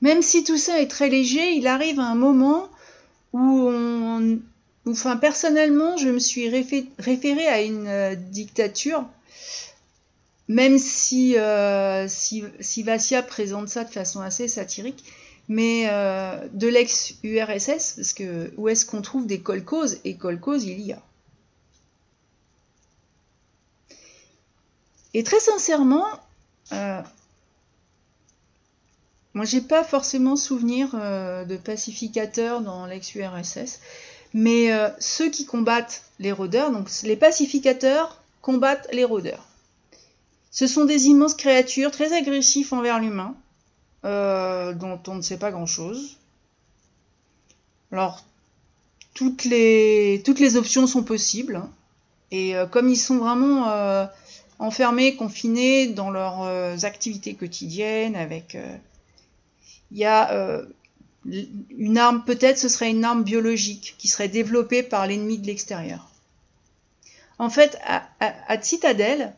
Même 0.00 0.22
si 0.22 0.44
tout 0.44 0.56
ça 0.56 0.80
est 0.80 0.88
très 0.88 1.08
léger, 1.08 1.52
il 1.52 1.66
arrive 1.66 1.98
un 1.98 2.14
moment 2.14 2.68
où 3.32 3.68
on, 3.68 4.38
enfin 4.86 5.16
personnellement, 5.16 5.96
je 5.96 6.08
me 6.08 6.18
suis 6.20 6.48
référée 6.48 7.48
à 7.48 7.62
une 7.62 7.88
euh, 7.88 8.14
dictature, 8.14 9.04
même 10.46 10.78
si, 10.78 11.36
euh, 11.36 12.06
si, 12.08 12.44
si, 12.60 12.82
Vassia 12.84 13.22
présente 13.22 13.68
ça 13.68 13.84
de 13.84 13.90
façon 13.90 14.20
assez 14.20 14.46
satirique, 14.46 15.04
mais 15.48 15.88
euh, 15.88 16.46
de 16.52 16.68
l'ex-URSS, 16.68 17.94
parce 17.96 18.12
que 18.12 18.52
où 18.56 18.68
est-ce 18.68 18.86
qu'on 18.86 19.02
trouve 19.02 19.26
des 19.26 19.40
colcoses 19.40 19.98
Et 20.04 20.16
colcoses, 20.16 20.64
il 20.64 20.80
y 20.80 20.92
a. 20.92 21.02
Et 25.14 25.24
très 25.24 25.40
sincèrement, 25.40 26.04
moi, 29.38 29.44
j'ai 29.44 29.60
pas 29.60 29.84
forcément 29.84 30.34
souvenir 30.34 30.90
euh, 30.94 31.44
de 31.44 31.56
pacificateurs 31.56 32.60
dans 32.60 32.86
l'ex-URSS, 32.86 33.78
mais 34.34 34.72
euh, 34.72 34.88
ceux 34.98 35.30
qui 35.30 35.46
combattent 35.46 36.02
les 36.18 36.32
rôdeurs, 36.32 36.72
donc 36.72 36.88
les 37.04 37.14
pacificateurs 37.14 38.20
combattent 38.42 38.88
les 38.92 39.04
rôdeurs. 39.04 39.46
Ce 40.50 40.66
sont 40.66 40.84
des 40.84 41.06
immenses 41.06 41.34
créatures 41.34 41.92
très 41.92 42.12
agressives 42.14 42.74
envers 42.74 42.98
l'humain, 42.98 43.36
euh, 44.04 44.72
dont 44.74 45.00
on 45.06 45.16
ne 45.16 45.22
sait 45.22 45.38
pas 45.38 45.50
grand-chose. 45.50 46.18
Alors, 47.92 48.24
toutes 49.14 49.44
les, 49.44 50.22
options 50.56 50.86
sont 50.86 51.02
possibles, 51.02 51.62
et 52.30 52.54
comme 52.70 52.88
ils 52.88 52.96
sont 52.96 53.16
vraiment 53.16 54.08
enfermés, 54.58 55.16
confinés 55.16 55.88
dans 55.88 56.10
leurs 56.10 56.84
activités 56.84 57.34
quotidiennes, 57.34 58.14
avec 58.14 58.56
il 59.90 59.98
y 59.98 60.04
a 60.04 60.32
euh, 60.32 60.64
une 61.24 61.98
arme, 61.98 62.24
peut-être 62.24 62.58
ce 62.58 62.68
serait 62.68 62.90
une 62.90 63.04
arme 63.04 63.24
biologique 63.24 63.94
qui 63.98 64.08
serait 64.08 64.28
développée 64.28 64.82
par 64.82 65.06
l'ennemi 65.06 65.38
de 65.38 65.46
l'extérieur. 65.46 66.10
En 67.38 67.50
fait, 67.50 67.78
à, 67.86 68.62
Citadelle, 68.62 69.32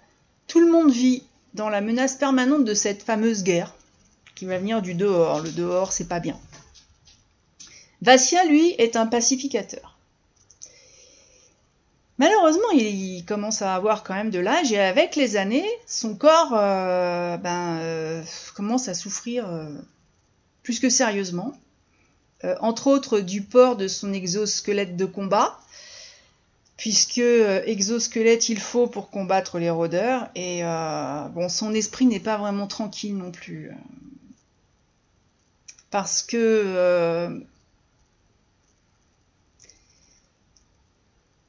tout 0.47 0.61
le 0.61 0.71
monde 0.71 0.91
vit 0.91 1.23
dans 1.55 1.69
la 1.69 1.81
menace 1.81 2.17
permanente 2.17 2.65
de 2.65 2.75
cette 2.75 3.03
fameuse 3.03 3.43
guerre 3.43 3.75
qui 4.41 4.47
va 4.47 4.59
venir 4.59 4.83
du 4.83 4.95
dehors. 4.95 5.41
Le 5.41 5.53
dehors, 5.53 5.93
c'est 5.93 6.09
pas 6.09 6.19
bien. 6.19 6.37
Vassia, 8.03 8.45
lui, 8.47 8.75
est 8.79 8.97
un 8.97 9.07
pacificateur. 9.07 9.99
Malheureusement, 12.19 12.71
il, 12.73 13.23
commence 13.27 13.61
à 13.63 13.75
avoir 13.75 14.03
quand 14.03 14.15
même 14.15 14.31
de 14.31 14.39
l'âge 14.39 14.73
et 14.73 14.81
avec 14.81 15.15
les 15.15 15.37
années, 15.37 15.69
son 15.87 16.17
corps 16.17 16.55
euh, 16.55 17.37
ben, 17.37 17.77
euh, 17.81 18.23
commence 18.57 18.89
à 18.89 18.95
souffrir 18.95 19.47
plus 20.63 20.81
que 20.81 20.89
sérieusement, 20.89 21.53
euh, 22.45 22.55
entre 22.61 22.87
autres 22.87 23.21
du 23.21 23.43
port 23.43 23.77
de 23.77 23.89
son 23.89 24.15
exosquelette 24.15 24.97
de 24.97 25.05
combat, 25.05 25.61
puisque 26.79 27.19
euh, 27.19 27.63
exosquelette 27.67 28.49
il 28.49 28.59
faut 28.59 28.87
pour 28.87 29.11
combattre 29.11 29.59
les 29.59 29.69
rôdeurs, 29.69 30.29
et 30.35 30.65
euh, 30.65 31.29
bon, 31.29 31.51
son 31.51 31.75
esprit 31.75 32.07
n'est 32.07 32.21
pas 32.21 32.39
vraiment 32.39 32.67
tranquille 32.67 33.15
non 33.15 33.31
plus. 33.31 33.71
Parce 35.91 36.23
que 36.23 37.43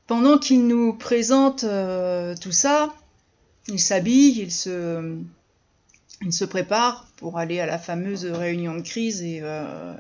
pendant 0.08 0.38
qu'il 0.40 0.68
nous 0.68 0.94
présente 0.94 1.66
tout 2.42 2.52
ça, 2.52 2.94
il 3.68 3.80
s'habille, 3.80 4.42
il 4.42 6.34
se 6.34 6.46
prépare 6.46 7.08
pour 7.22 7.38
aller 7.38 7.60
à 7.60 7.66
la 7.66 7.78
fameuse 7.78 8.26
réunion 8.26 8.76
de 8.76 8.82
crise 8.82 9.22
et, 9.22 9.40
euh, 9.44 9.94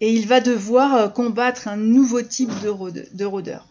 il 0.00 0.26
va 0.26 0.40
devoir 0.40 0.94
euh, 0.94 1.08
combattre 1.08 1.68
un 1.68 1.76
nouveau 1.76 2.22
type 2.22 2.50
de, 2.60 3.24
rôdeur. 3.24 3.66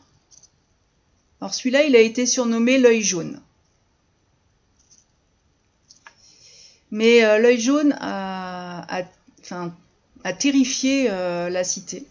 Alors 1.42 1.54
celui-là, 1.54 1.84
il 1.84 1.96
a 1.96 2.00
été 2.00 2.26
surnommé 2.26 2.78
l'œil 2.78 3.02
jaune. 3.02 3.42
Mais 6.94 7.26
euh, 7.26 7.40
l'œil 7.40 7.60
jaune 7.60 7.94
a, 8.00 9.04
terrifié 10.40 11.10
la 11.10 11.64
cité. 11.66 12.08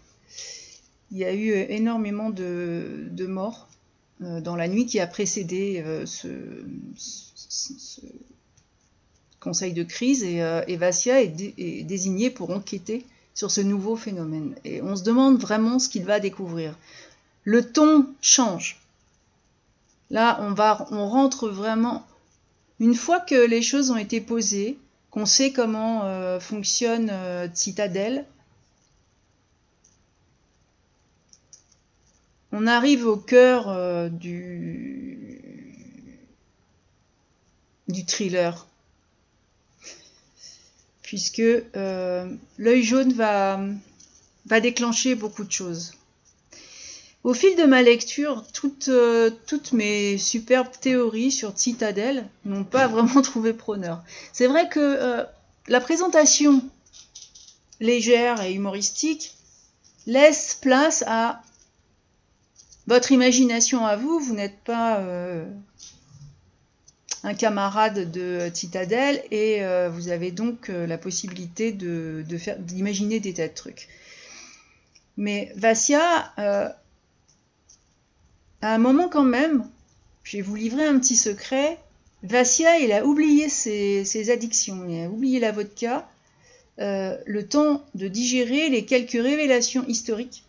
Il 1.11 1.17
y 1.17 1.25
a 1.25 1.33
eu 1.33 1.51
énormément 1.69 2.29
de, 2.29 3.25
morts 3.25 3.67
dans 4.19 4.55
la 4.55 4.67
nuit 4.67 4.85
qui 4.85 4.99
a 4.99 5.07
précédé 5.07 5.83
ce, 6.05 6.27
conseil 9.43 9.73
de 9.73 9.83
crise 9.83 10.23
et, 10.23 10.41
euh, 10.41 10.61
Vassia 10.69 11.21
est, 11.21 11.83
désigné 11.83 12.29
pour 12.29 12.49
enquêter 12.51 13.05
sur 13.33 13.51
ce 13.51 13.61
nouveau 13.61 13.95
phénomène. 13.95 14.55
Et 14.63 14.81
on 14.81 14.95
se 14.95 15.03
demande 15.03 15.37
vraiment 15.39 15.79
ce 15.79 15.89
qu'il 15.89 16.05
va 16.05 16.19
découvrir. 16.19 16.75
Le 17.43 17.61
ton 17.63 18.07
change. 18.21 18.79
Là, 20.09 20.39
on, 20.41 20.53
va, 20.53 20.87
on 20.91 21.07
rentre 21.09 21.49
vraiment. 21.49 22.05
Une 22.79 22.95
fois 22.95 23.19
que 23.19 23.35
les 23.35 23.61
choses 23.61 23.91
ont 23.91 23.97
été 23.97 24.21
posées, 24.21 24.77
qu'on 25.11 25.25
sait 25.25 25.51
comment 25.51 26.05
euh, 26.05 26.39
fonctionne 26.39 27.09
euh, 27.11 27.47
Citadel, 27.53 28.25
on 32.51 32.67
arrive 32.67 33.07
au 33.07 33.17
cœur 33.17 34.11
du, 34.11 35.39
du 37.87 38.05
thriller 38.05 38.67
puisque 41.13 41.41
euh, 41.41 42.35
l'œil 42.57 42.81
jaune 42.81 43.13
va 43.13 44.59
déclencher 44.59 45.13
beaucoup 45.13 45.43
de 45.43 45.51
choses. 45.51 45.93
Au 47.23 47.33
fil 47.33 47.55
de 47.55 47.63
ma 47.63 47.81
lecture, 47.81 48.43
toutes, 48.51 48.89
euh, 48.89 49.29
toutes 49.47 49.71
mes 49.71 50.17
superbes 50.17 50.71
théories 50.81 51.31
sur 51.31 51.57
Citadel 51.57 52.27
n'ont 52.43 52.65
pas 52.65 52.87
vraiment 52.89 53.21
trouvé 53.21 53.53
preneur. 53.53 54.03
C'est 54.33 54.47
vrai 54.47 54.67
que 54.67 54.79
euh, 54.79 55.23
la 55.67 55.79
présentation 55.79 56.61
légère 57.79 58.41
et 58.41 58.53
humoristique 58.53 59.35
laisse 60.05 60.57
place 60.61 61.03
à 61.07 61.41
votre 62.87 63.13
imagination 63.13 63.85
à 63.85 63.95
vous. 63.95 64.19
Vous 64.19 64.33
n'êtes 64.33 64.59
pas 64.65 64.99
euh, 64.99 65.45
un 67.23 67.33
camarade 67.33 68.11
de 68.11 68.51
Citadel 68.53 69.23
et 69.31 69.61
vous 69.91 70.09
avez 70.09 70.31
donc 70.31 70.67
la 70.67 70.97
possibilité 70.97 71.71
d'imaginer 71.71 73.21
des 73.21 73.35
tas 73.35 73.47
de 73.47 73.53
trucs. 73.53 73.87
Mais 75.15 75.53
Vassia 75.55 76.33
à 78.63 78.73
un 78.73 78.77
moment 78.77 79.09
quand 79.09 79.25
même, 79.25 79.67
je 80.23 80.37
vais 80.37 80.41
vous 80.41 80.55
livrer 80.55 80.85
un 80.85 80.97
petit 80.97 81.17
secret. 81.17 81.77
Vassia, 82.23 82.79
il 82.79 82.93
a 82.93 83.05
oublié 83.05 83.49
ses, 83.49 84.29
addictions, 84.31 84.87
il 84.87 85.03
a 85.03 85.09
oublié 85.09 85.41
la 85.41 85.51
vodka, 85.51 86.09
euh, 86.79 87.17
le 87.25 87.45
temps 87.45 87.83
de 87.93 88.07
digérer 88.07 88.69
les 88.69 88.85
quelques 88.85 89.21
révélations 89.21 89.85
historiques 89.87 90.45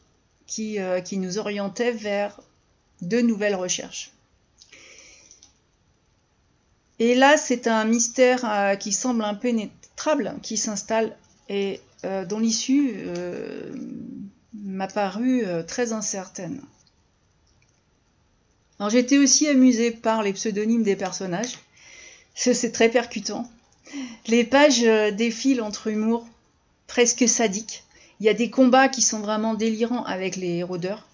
qui, 0.47 0.78
euh, 0.78 1.00
qui 1.00 1.18
nous 1.18 1.38
orientaient 1.38 1.90
vers 1.90 2.40
de 3.02 3.21
nouvelles 3.21 3.56
recherches. 3.56 4.12
Et 7.00 7.16
là, 7.16 7.37
c'est 7.37 7.66
un 7.66 7.85
mystère 7.85 8.44
euh, 8.44 8.76
qui 8.76 8.92
semble 8.92 9.25
impénétrable, 9.25 10.37
qui 10.40 10.56
s'installe 10.56 11.16
et 11.49 11.80
dont 12.28 12.38
l'issue 12.38 13.06
m'a 14.52 14.88
paru 14.88 15.42
très 15.66 15.94
incertaine. 15.94 16.61
Alors 18.81 18.95
été 18.95 19.19
aussi 19.19 19.47
amusée 19.47 19.90
par 19.90 20.23
les 20.23 20.33
pseudonymes 20.33 20.83
des 20.83 20.97
personnages. 20.97 21.59
C'est 22.35 22.73
très 22.73 22.88
percutant. 22.88 23.49
Les 24.26 24.45
pages 24.45 24.83
euh, 24.85 25.11
défilent 25.11 25.62
entre 25.62 25.88
humour 25.88 26.26
presque 26.87 27.28
sadique. 27.28 27.85
Il 28.21 28.26
y 28.26 28.28
a 28.28 28.35
des 28.35 28.50
combats 28.50 28.88
qui 28.88 29.02
sont 29.02 29.21
vraiment 29.21 29.54
délirants 29.54 30.04
avec 30.04 30.37
les 30.37 30.62
rôdeurs. 30.62 31.07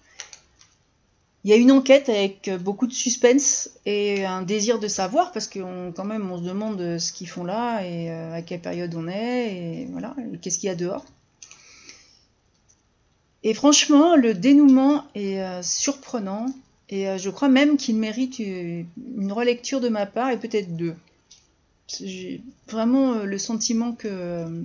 Il 1.43 1.49
y 1.49 1.53
a 1.53 1.57
une 1.57 1.71
enquête 1.71 2.09
avec 2.09 2.47
euh, 2.47 2.57
beaucoup 2.57 2.87
de 2.87 2.93
suspense 2.93 3.69
et 3.85 4.25
un 4.25 4.41
désir 4.41 4.79
de 4.79 4.87
savoir 4.87 5.31
parce 5.31 5.47
qu'on 5.47 5.91
quand 5.95 6.05
même 6.05 6.31
on 6.31 6.37
se 6.37 6.43
demande 6.43 6.97
ce 6.99 7.11
qu'ils 7.11 7.29
font 7.29 7.43
là 7.43 7.81
et 7.81 8.11
euh, 8.11 8.33
à 8.33 8.41
quelle 8.41 8.61
période 8.61 8.93
on 8.95 9.07
est 9.07 9.55
et 9.55 9.87
voilà 9.91 10.15
qu'est-ce 10.41 10.59
qu'il 10.59 10.67
y 10.67 10.71
a 10.71 10.75
dehors. 10.75 11.05
Et 13.43 13.55
franchement, 13.55 14.15
le 14.15 14.35
dénouement 14.35 15.05
est 15.15 15.63
surprenant. 15.63 16.45
Et 16.91 17.07
euh, 17.07 17.17
je 17.17 17.29
crois 17.29 17.47
même 17.47 17.77
qu'il 17.77 17.95
mérite 17.95 18.39
une 18.39 19.31
relecture 19.31 19.79
de 19.79 19.87
ma 19.87 20.05
part 20.05 20.29
et 20.29 20.37
peut-être 20.37 20.75
deux. 20.75 20.95
J'ai 21.87 22.41
vraiment 22.67 23.13
euh, 23.13 23.23
le 23.23 23.37
sentiment 23.37 23.93
que 23.93 24.07
euh, 24.09 24.63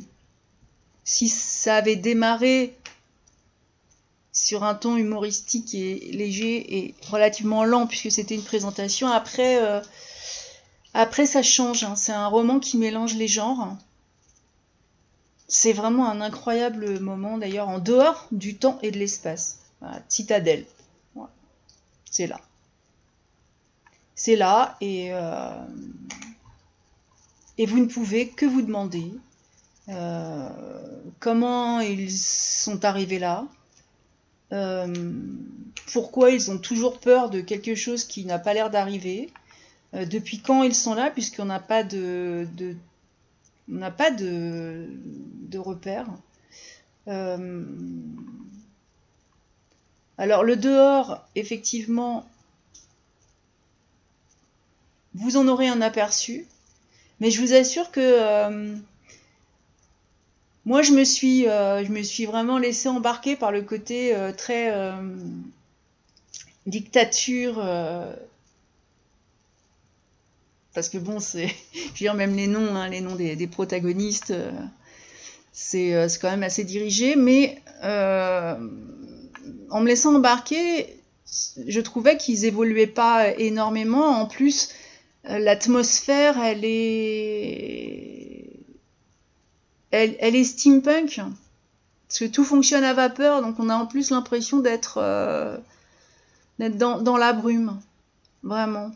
si 1.04 1.28
ça 1.28 1.76
avait 1.76 1.96
démarré 1.96 2.76
sur 4.32 4.64
un 4.64 4.74
ton 4.74 4.96
humoristique 4.96 5.72
et 5.74 6.10
léger 6.12 6.78
et 6.78 6.94
relativement 7.10 7.64
lent 7.64 7.86
puisque 7.86 8.10
c'était 8.10 8.34
une 8.34 8.42
présentation, 8.42 9.08
après, 9.08 9.58
après 10.92 11.24
ça 11.24 11.42
change. 11.42 11.84
Hein. 11.84 11.96
C'est 11.96 12.12
un 12.12 12.26
roman 12.26 12.58
qui 12.58 12.76
mélange 12.76 13.14
les 13.14 13.28
genres. 13.28 13.78
C'est 15.48 15.72
vraiment 15.72 16.10
un 16.10 16.20
incroyable 16.20 16.98
moment 17.00 17.38
d'ailleurs 17.38 17.68
en 17.68 17.78
dehors 17.78 18.26
du 18.30 18.56
temps 18.56 18.78
et 18.82 18.90
de 18.90 18.98
l'espace. 18.98 19.60
Citadelle 20.08 20.66
c'est 22.16 22.26
là. 22.26 22.40
C'est 24.14 24.36
là 24.36 24.78
et, 24.80 25.08
euh, 25.12 25.66
et 27.58 27.66
vous 27.66 27.78
ne 27.78 27.84
pouvez 27.84 28.30
que 28.30 28.46
vous 28.46 28.62
demander 28.62 29.12
euh, 29.90 30.48
comment 31.20 31.80
ils 31.80 32.10
sont 32.10 32.86
arrivés 32.86 33.18
là, 33.18 33.46
euh, 34.54 35.12
pourquoi 35.92 36.30
ils 36.30 36.50
ont 36.50 36.56
toujours 36.56 37.00
peur 37.00 37.28
de 37.28 37.42
quelque 37.42 37.74
chose 37.74 38.04
qui 38.04 38.24
n'a 38.24 38.38
pas 38.38 38.54
l'air 38.54 38.70
d'arriver, 38.70 39.30
depuis 39.92 40.40
quand 40.40 40.62
ils 40.62 40.74
sont 40.74 40.94
là, 40.94 41.10
puisqu'on 41.10 41.44
n'a 41.44 41.60
pas 41.60 41.82
de, 41.82 42.46
on 43.70 43.74
n'a 43.74 43.90
pas 43.90 44.10
de, 44.10 44.88
de 45.50 45.58
repères. 45.58 46.08
Alors 50.18 50.44
le 50.44 50.56
dehors, 50.56 51.22
effectivement, 51.34 52.26
vous 55.14 55.36
en 55.36 55.48
aurez 55.48 55.68
un 55.68 55.80
aperçu, 55.80 56.46
mais 57.20 57.30
je 57.30 57.40
vous 57.40 57.52
assure 57.52 57.90
que 57.90 58.00
euh, 58.00 58.76
moi 60.64 60.82
je 60.82 60.92
me 60.92 61.04
suis, 61.04 61.48
euh, 61.48 61.82
vraiment 62.26 62.58
laissé 62.58 62.88
embarquer 62.88 63.36
par 63.36 63.52
le 63.52 63.62
côté 63.62 64.14
euh, 64.14 64.32
très 64.32 64.72
dictature. 66.66 67.56
parce 70.74 70.88
que 70.88 70.98
bon, 70.98 71.20
c'est, 71.20 71.48
je 71.74 71.80
veux 71.88 71.94
dire 71.94 72.14
même 72.14 72.34
les 72.34 72.46
noms, 72.46 72.74
hein, 72.74 72.88
les 72.88 73.00
noms 73.02 73.16
des, 73.16 73.36
des 73.36 73.46
protagonistes, 73.46 74.34
c'est 75.52 76.08
quand 76.20 76.30
même 76.30 76.42
assez 76.42 76.64
dirigé, 76.64 77.16
mais 77.16 77.62
en 79.70 79.80
me 79.80 79.86
laissant 79.86 80.14
embarquer, 80.14 80.86
je 81.66 81.80
trouvais 81.80 82.16
qu'ils 82.16 82.44
évoluaient 82.44 82.86
pas 82.86 83.30
énormément. 83.36 84.06
En 84.06 84.26
plus, 84.26 84.70
euh, 85.28 85.38
l'atmosphère, 85.38 86.38
elle 86.38 86.64
est, 86.64 88.50
elle, 89.90 90.36
est 90.36 90.44
steampunk, 90.44 91.20
parce 92.08 92.18
que 92.20 92.26
tout 92.26 92.44
fonctionne 92.44 92.84
à 92.84 92.94
vapeur, 92.94 93.42
donc 93.42 93.58
on 93.58 93.68
a 93.68 93.74
en 93.74 93.86
plus 93.86 94.10
l'impression 94.10 94.60
d'être 94.60 94.98
euh, 94.98 95.56
dans, 96.58 97.16
la 97.16 97.32
brume, 97.32 97.80
vraiment. 98.42 98.92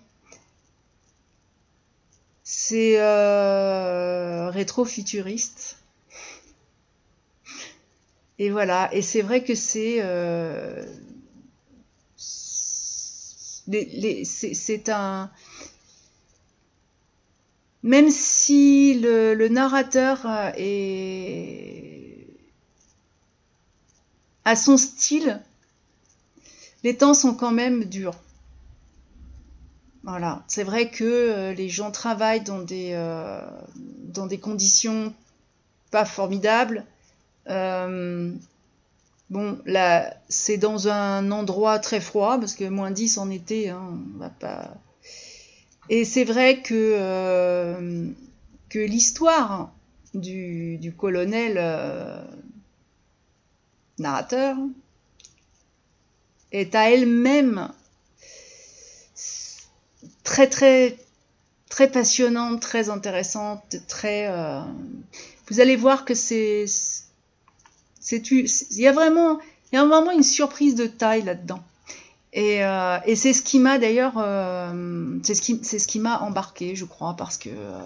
C'est 2.45 3.01
euh, 3.01 4.51
rétro-futuriste. 4.51 5.80
Et 8.41 8.49
voilà, 8.49 8.89
et 8.95 9.03
c'est 9.03 9.21
vrai 9.21 9.45
que 9.45 9.55
c'est 9.55 9.99
euh, 10.01 10.83
c'est 14.25 14.89
un 14.89 15.31
même 17.83 18.09
si 18.09 18.99
le, 18.99 19.49
narrateur 19.49 20.27
est 20.57 22.29
à 24.47 24.57
son 24.57 24.79
style, 24.79 25.43
les 26.83 26.97
temps 26.97 27.13
sont 27.13 27.35
quand 27.35 27.53
même 27.53 27.85
durs. 27.85 28.19
Voilà, 30.03 30.45
c'est 30.49 30.65
vrai 30.65 30.91
que 30.91 31.05
euh, 31.05 31.53
les 31.53 31.69
gens 31.69 31.91
travaillent 31.91 32.41
dans 32.41 32.63
des, 32.63 32.93
euh, 32.95 33.39
dans 33.77 34.27
des 34.27 34.39
conditions 34.39 35.13
pas 35.91 36.07
formidables. 36.07 36.87
Euh, 37.51 38.33
bon, 39.29 39.59
là, 39.67 40.15
c'est 40.29 40.57
dans 40.57 40.89
un 40.89 41.31
endroit 41.31 41.79
très 41.79 42.01
froid, 42.01 42.39
parce 42.39 42.55
que 42.55 42.65
moins 42.65 42.91
10 42.91 43.19
en 43.19 43.31
été, 43.31 43.71
hein, 43.71 43.99
on 44.15 44.19
va 44.19 44.31
pas. 44.31 44.75
Et 45.89 46.05
c'est 46.05 46.25
vrai 46.25 46.63
que, 46.63 46.95
euh, 46.97 48.09
que 48.69 48.79
l'histoire 48.79 49.73
du, 50.15 50.95
colonel 50.97 51.55
euh, 51.57 52.23
narrateur 53.99 54.57
est 56.53 56.75
à 56.75 56.91
elle-même 56.91 57.71
très 60.25 60.49
très 60.49 60.97
très 61.69 61.89
passionnante, 61.89 62.61
très 62.61 62.91
intéressante, 62.91 63.77
très. 63.87 64.29
vous 65.49 65.61
allez 65.61 65.77
voir 65.77 66.05
que 66.05 66.15
c'est 66.15 66.67
il 68.13 68.81
y 68.81 68.87
a 68.87 68.93
vraiment, 68.93 69.39
il 69.73 69.77
y 69.77 69.79
a 69.79 69.85
vraiment 69.85 70.11
une 70.11 70.23
surprise 70.23 70.75
de 70.75 70.87
taille 70.87 71.23
là-dedans. 71.23 71.61
Et, 72.33 72.65
euh, 72.65 72.99
et 73.07 73.17
c'est 73.17 73.33
ce 73.33 73.43
qui 73.43 73.59
m'a 73.59 73.79
d'ailleurs, 73.79 74.15
euh, 74.17 75.19
c'est 75.23 75.35
ce 75.35 75.43
qui, 75.43 75.61
c'est 75.63 75.79
ce 75.79 75.89
qui 75.89 75.99
m'a 75.99 76.21
embarqué, 76.21 76.77
je 76.77 76.85
crois, 76.85 77.15
parce 77.17 77.37
que 77.37 77.49
euh, 77.51 77.81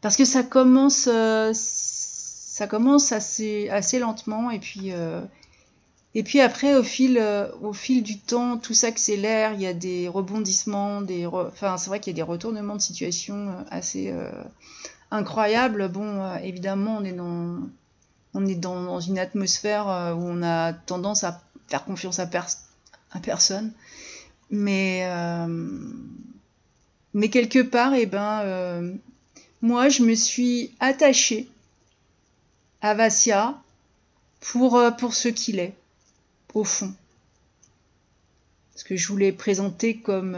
parce 0.00 0.16
que 0.16 0.24
ça 0.24 0.42
commence, 0.42 1.08
ça 1.52 2.66
commence 2.66 3.12
assez, 3.12 3.68
assez 3.68 3.98
lentement, 3.98 4.50
et 4.50 4.58
puis 4.58 4.92
et 6.14 6.22
puis 6.22 6.40
après, 6.40 6.74
au 6.74 6.82
fil, 6.82 7.22
au 7.62 7.72
fil 7.72 8.02
du 8.02 8.18
temps, 8.18 8.58
tout 8.58 8.74
s'accélère. 8.74 9.52
Il 9.54 9.60
y 9.60 9.66
a 9.66 9.72
des 9.72 10.08
rebondissements, 10.08 11.02
des, 11.02 11.26
enfin, 11.26 11.76
c'est 11.78 11.88
vrai 11.88 12.00
qu'il 12.00 12.12
y 12.12 12.14
a 12.14 12.24
des 12.24 12.28
retournements 12.30 12.76
de 12.76 12.80
situation 12.82 13.54
assez 13.70 14.12
incroyables. 15.10 15.88
Bon, 15.88 16.34
évidemment, 16.42 16.96
on 17.00 17.04
est 17.04 17.12
dans 17.12 17.58
on 18.34 18.46
est 18.46 18.54
dans, 18.54 19.00
une 19.00 19.18
atmosphère 19.18 19.88
euh, 19.88 20.14
où 20.14 20.22
on 20.22 20.42
a 20.42 20.72
tendance 20.72 21.24
à, 21.24 21.42
faire 21.68 21.84
confiance 21.84 22.18
à, 22.18 22.28
personne. 23.22 23.72
Mais, 24.50 25.06
mais 27.14 27.30
quelque 27.30 27.62
part, 27.62 27.94
eh 27.94 28.04
ben, 28.04 28.98
moi, 29.62 29.88
je 29.88 30.02
me 30.02 30.14
suis 30.14 30.74
attachée 30.80 31.48
à 32.82 32.92
Vassia 32.94 33.58
pour, 34.40 34.74
ce 35.12 35.28
qu'il 35.28 35.58
est, 35.58 35.74
au 36.52 36.64
fond. 36.64 36.92
Ce 38.76 38.84
que 38.84 38.96
je 38.96 39.08
voulais 39.08 39.32
présenter 39.32 39.96
comme, 39.96 40.32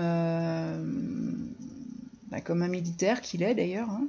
bah, 2.30 2.40
comme 2.40 2.62
un 2.62 2.68
militaire 2.68 3.20
qu'il 3.20 3.42
est 3.42 3.54
d'ailleurs. 3.54 3.90
Hein. 3.90 4.06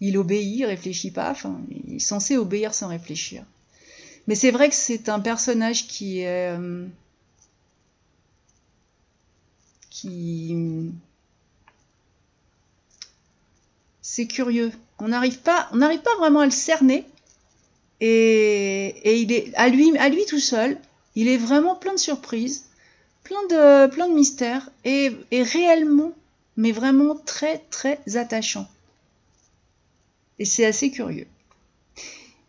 Il 0.00 0.18
obéit, 0.18 0.58
il 0.58 0.64
réfléchit 0.64 1.10
pas, 1.10 1.34
il 1.70 1.96
est 1.96 1.98
censé 1.98 2.36
obéir 2.36 2.74
sans 2.74 2.88
réfléchir. 2.88 3.44
Mais 4.26 4.34
c'est 4.34 4.50
vrai 4.50 4.68
que 4.68 4.74
c'est 4.74 5.08
un 5.08 5.20
personnage 5.20 5.86
qui 5.86 6.20
est. 6.20 6.56
Euh. 6.58 6.86
C'est 14.02 14.26
curieux. 14.26 14.72
On 14.98 15.08
n'arrive 15.08 15.38
pas, 15.38 15.68
on 15.72 15.76
n'arrive 15.76 16.02
pas 16.02 16.14
vraiment 16.18 16.40
à 16.40 16.44
le 16.44 16.50
cerner. 16.50 17.04
Et, 18.00 19.22
il 19.22 19.32
est 19.32 19.54
à 19.54 19.68
lui, 19.68 19.96
à 19.96 20.08
lui 20.10 20.26
tout 20.26 20.40
seul. 20.40 20.78
Il 21.14 21.28
est 21.28 21.38
vraiment 21.38 21.74
plein 21.74 21.94
de 21.94 21.98
surprises, 21.98 22.64
plein 23.22 23.42
de, 23.48 23.86
plein 23.86 24.08
de 24.08 24.14
mystères 24.14 24.68
et 24.84 25.16
réellement 25.32 26.12
mais 26.56 26.72
vraiment 26.72 27.16
très 27.16 27.58
très 27.70 28.00
attachant. 28.16 28.68
Et 30.44 30.46
c'est 30.46 30.66
assez 30.66 30.90
curieux. 30.90 31.26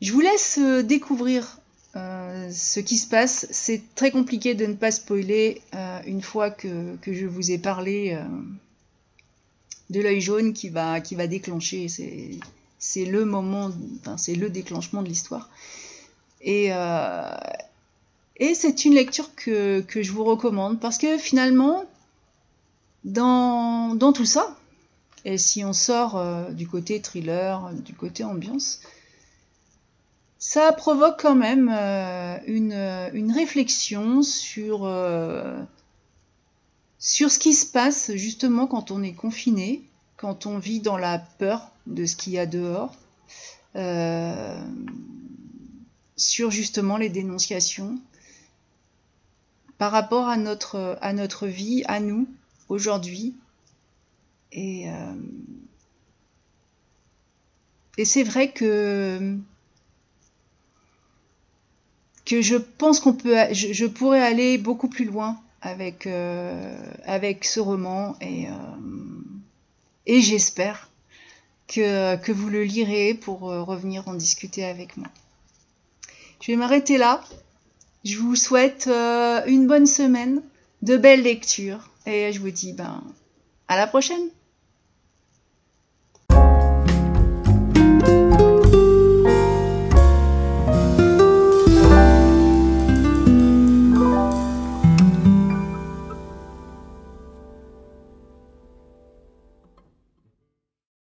Je 0.02 0.12
vous 0.12 0.20
laisse 0.20 0.60
euh, 0.62 0.84
découvrir 0.84 1.60
euh, 1.96 2.52
ce 2.52 2.82
qui 2.82 2.98
se 2.98 3.08
passe. 3.08 3.48
C'est 3.52 3.84
très 3.96 4.12
compliqué 4.12 4.54
de 4.54 4.66
ne 4.66 4.74
pas 4.74 4.92
spoiler 4.92 5.62
euh, 5.74 6.02
une 6.06 6.22
fois 6.22 6.50
que, 6.50 6.98
je 7.08 7.26
vous 7.26 7.52
ai 7.52 7.58
parlé 7.58 8.20
de 9.92 10.02
l'œil 10.02 10.20
jaune 10.20 10.52
qui 10.52 10.68
va, 10.68 11.00
qui 11.00 11.16
va 11.16 11.28
déclencher. 11.28 11.88
C'est 12.80 13.06
le 13.06 13.24
moment, 13.24 13.72
enfin, 14.02 14.18
c'est 14.18 14.36
le 14.36 14.50
déclenchement 14.50 15.02
de 15.02 15.08
l'histoire. 15.08 15.50
Et, 16.42 16.72
et 18.36 18.56
c'est 18.56 18.84
une 18.84 18.94
lecture 18.94 19.34
que, 19.36 19.80
que, 19.80 20.04
je 20.04 20.12
vous 20.12 20.26
recommande 20.26 20.82
parce 20.82 20.98
que 20.98 21.18
finalement, 21.18 21.86
dans, 23.06 23.98
tout 24.14 24.26
ça, 24.26 24.58
et 25.26 25.40
si 25.40 25.66
on 25.66 25.74
sort 25.74 26.18
euh, 26.18 26.52
du 26.52 26.68
côté 26.68 27.02
thriller, 27.02 27.72
du 27.74 27.96
côté 27.96 28.24
ambiance, 28.24 28.80
ça 30.38 30.72
provoque 30.72 31.20
quand 31.20 31.36
même 31.36 31.74
euh, 31.76 32.38
une, 32.46 33.32
réflexion 33.32 34.22
sur, 34.22 34.86
euh, 34.86 35.60
sur 37.00 37.32
ce 37.32 37.40
qui 37.40 37.54
se 37.54 37.66
passe 37.66 38.12
justement 38.14 38.68
quand 38.68 38.92
on 38.92 39.02
est 39.02 39.14
confiné, 39.14 39.82
quand 40.16 40.46
on 40.46 40.60
vit 40.60 40.80
dans 40.80 40.98
la 40.98 41.18
peur 41.18 41.72
de 41.88 42.06
ce 42.06 42.16
qu'il 42.16 42.34
y 42.34 42.40
a 42.40 42.46
dehors, 42.46 42.96
sur 46.16 46.50
justement 46.50 46.96
les 46.96 47.10
dénonciations 47.10 48.00
par 49.78 49.92
rapport 49.92 50.30
à 50.30 50.38
notre, 50.38 50.98
à 51.02 51.12
notre 51.12 51.46
vie, 51.48 51.84
à 51.88 52.00
nous, 52.00 52.26
aujourd'hui. 52.70 53.36
Et, 54.56 54.90
euh, 54.90 55.14
et 57.98 58.06
c'est 58.06 58.24
vrai 58.24 58.52
que, 58.52 59.38
que 62.26 62.42
je 62.42 62.56
pense 62.56 63.02
qu'on 63.02 63.14
peut, 63.14 63.36
je, 63.52 63.86
pourrais 63.86 64.22
aller 64.22 64.58
beaucoup 64.58 64.88
plus 64.88 65.04
loin 65.04 65.38
avec, 65.62 66.08
euh, 66.08 66.74
avec 67.04 67.44
ce 67.44 67.60
roman 67.60 68.16
et, 68.22 68.48
euh, 68.48 68.52
et 70.06 70.22
j'espère 70.22 70.90
que, 71.68 72.16
que 72.16 72.32
vous 72.32 72.48
le 72.48 72.64
lirez 72.64 73.14
pour 73.14 73.42
revenir 73.42 74.08
en 74.08 74.14
discuter 74.14 74.64
avec 74.64 74.96
moi. 74.96 75.10
Je 76.40 76.54
vais 76.54 76.58
m'arrêter 76.58 76.98
là. 76.98 77.22
Je 78.06 78.20
vous 78.20 78.36
souhaite 78.38 78.88
une 78.88 79.68
bonne 79.68 79.88
semaine, 79.88 80.42
de 80.82 80.96
belles 80.96 81.24
lectures 81.24 81.90
et 82.06 82.32
je 82.32 82.40
vous 82.40 82.52
dis 82.52 82.72
ben 82.72 83.04
à 83.68 83.76
la 83.76 83.88
prochaine 83.88 84.30